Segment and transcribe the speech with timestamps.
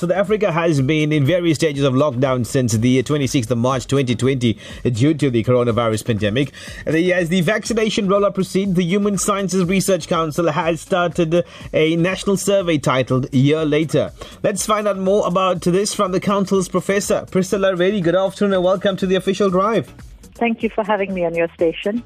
[0.00, 4.58] South Africa has been in various stages of lockdown since the 26th of March 2020
[4.92, 6.52] due to the coronavirus pandemic.
[6.86, 11.44] As the vaccination rollout proceeds, the Human Sciences Research Council has started
[11.74, 14.10] a national survey titled Year Later.
[14.42, 18.00] Let's find out more about this from the Council's Professor Priscilla Reddy.
[18.00, 19.92] Good afternoon and welcome to the official drive.
[20.32, 22.02] Thank you for having me on your station.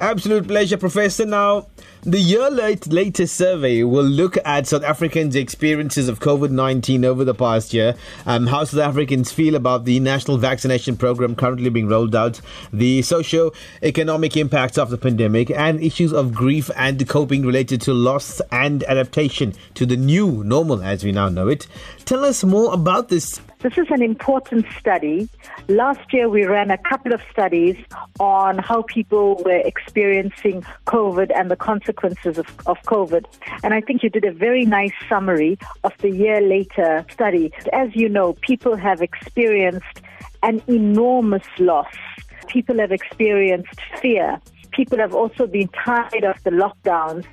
[0.00, 1.26] Absolute pleasure, Professor.
[1.26, 1.66] Now,
[2.02, 7.24] the year late latest survey will look at South Africans' experiences of COVID 19 over
[7.24, 11.88] the past year, um, how South Africans feel about the national vaccination program currently being
[11.88, 12.40] rolled out,
[12.72, 13.50] the socio
[13.82, 18.84] economic impacts of the pandemic, and issues of grief and coping related to loss and
[18.84, 21.66] adaptation to the new normal as we now know it.
[22.04, 25.28] Tell us more about this this is an important study.
[25.68, 27.76] Last year, we ran a couple of studies
[28.20, 33.24] on how people were experiencing COVID and the consequences of, of COVID.
[33.62, 37.52] And I think you did a very nice summary of the year later study.
[37.72, 40.02] As you know, people have experienced
[40.42, 41.92] an enormous loss.
[42.46, 44.40] People have experienced fear.
[44.70, 47.26] People have also been tired of the lockdowns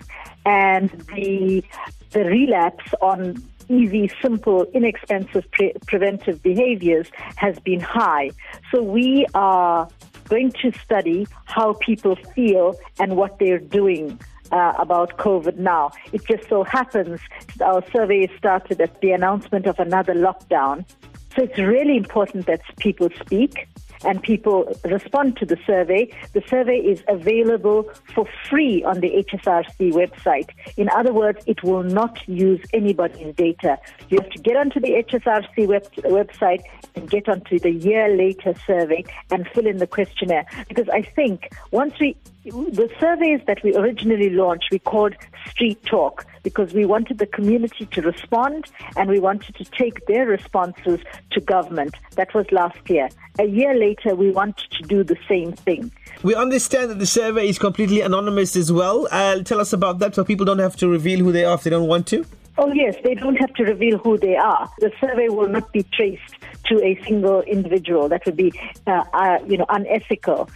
[0.46, 1.64] and the
[2.12, 8.32] the relapse on easy, simple, inexpensive pre- preventive behaviors has been high.
[8.72, 9.88] So we are
[10.30, 14.20] going to study how people feel and what they're doing.
[14.52, 15.92] Uh, about COVID now.
[16.14, 17.20] It just so happens
[17.62, 20.86] our survey started at the announcement of another lockdown.
[21.36, 23.68] So it's really important that people speak
[24.06, 26.10] and people respond to the survey.
[26.34, 30.50] The survey is available for free on the HSRC website.
[30.78, 33.78] In other words, it will not use anybody's data.
[34.10, 36.64] You have to get onto the HSRC web- website
[36.96, 40.46] and get onto the year later survey and fill in the questionnaire.
[40.68, 42.16] Because I think once we
[42.46, 45.16] the surveys that we originally launched, we called
[45.50, 48.66] Street Talk because we wanted the community to respond
[48.96, 51.00] and we wanted to take their responses
[51.32, 51.96] to government.
[52.16, 53.10] That was last year.
[53.40, 55.92] A year later, we wanted to do the same thing.
[56.22, 59.08] We understand that the survey is completely anonymous as well.
[59.12, 61.64] Uh, tell us about that so people don't have to reveal who they are if
[61.64, 62.26] they don't want to.
[62.58, 64.72] Oh, yes, they don't have to reveal who they are.
[64.80, 66.36] The survey will not be traced
[66.68, 68.08] to a single individual.
[68.08, 68.54] That would be,
[68.88, 70.50] uh, uh, you know, unethical.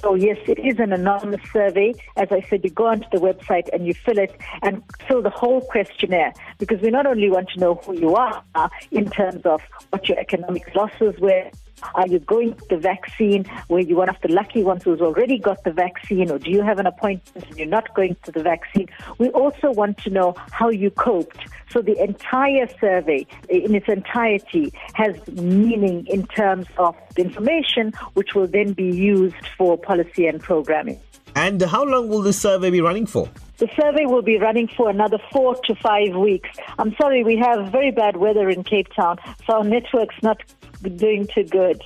[0.00, 1.94] So yes, it is an anonymous survey.
[2.16, 5.30] As I said, you go onto the website and you fill it and fill the
[5.30, 8.42] whole questionnaire because we not only want to know who you are
[8.90, 11.50] in terms of what your economic losses were,
[11.94, 13.44] are you going to the vaccine?
[13.68, 16.62] Were you one of the lucky ones who's already got the vaccine, or do you
[16.62, 18.88] have an appointment and you're not going to the vaccine?
[19.18, 21.38] We also want to know how you coped.
[21.70, 28.34] So the entire survey, in its entirety, has meaning in terms of the information, which
[28.34, 31.00] will then be used for policy and programming.
[31.34, 33.28] And how long will this survey be running for?
[33.58, 36.48] The survey will be running for another four to five weeks.
[36.78, 40.42] I'm sorry, we have very bad weather in Cape Town, so our network's not
[40.82, 41.80] doing too good.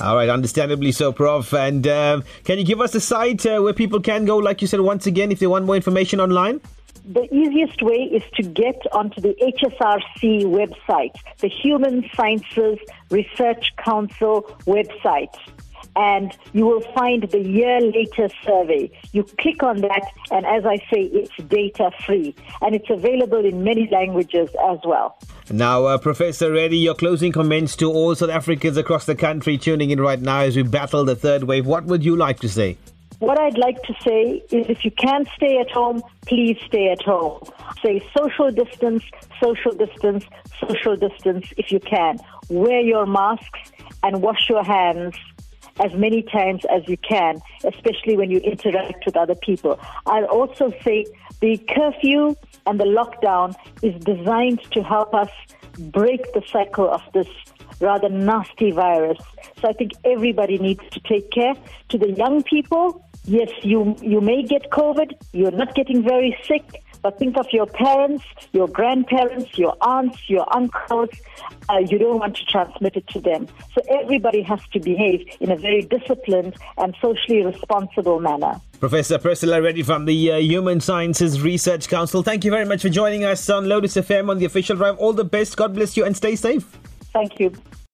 [0.00, 1.54] All right, understandably so, Prof.
[1.54, 4.68] And uh, can you give us a site uh, where people can go, like you
[4.68, 6.60] said, once again, if they want more information online?
[7.08, 12.78] The easiest way is to get onto the HSRC website, the Human Sciences
[13.10, 15.32] Research Council website
[15.96, 18.90] and you will find the year later survey.
[19.12, 23.64] You click on that, and as I say, it's data free, and it's available in
[23.64, 25.18] many languages as well.
[25.50, 29.90] Now, uh, Professor Reddy, your closing comments to all South Africans across the country tuning
[29.90, 31.66] in right now as we battle the third wave.
[31.66, 32.76] What would you like to say?
[33.18, 37.00] What I'd like to say is if you can't stay at home, please stay at
[37.00, 37.40] home.
[37.82, 39.04] Say social distance,
[39.42, 40.24] social distance,
[40.68, 42.18] social distance if you can.
[42.50, 45.14] Wear your masks and wash your hands
[45.80, 49.78] as many times as you can, especially when you interact with other people.
[50.06, 51.06] I'll also say
[51.40, 55.30] the curfew and the lockdown is designed to help us
[55.78, 57.28] break the cycle of this
[57.80, 59.18] rather nasty virus.
[59.60, 61.54] So I think everybody needs to take care.
[61.90, 65.12] To the young people, yes, you you may get COVID.
[65.32, 66.82] You're not getting very sick.
[67.06, 71.10] But think of your parents, your grandparents, your aunts, your uncles.
[71.68, 73.46] Uh, you don't want to transmit it to them.
[73.76, 78.60] So everybody has to behave in a very disciplined and socially responsible manner.
[78.80, 82.88] Professor Priscilla Reddy from the uh, Human Sciences Research Council, thank you very much for
[82.88, 84.98] joining us on Lotus FM on the official drive.
[84.98, 85.56] All the best.
[85.56, 86.64] God bless you and stay safe.
[87.12, 87.52] Thank you.